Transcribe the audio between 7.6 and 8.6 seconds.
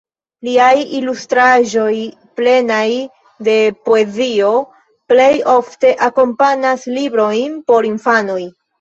por infanoj.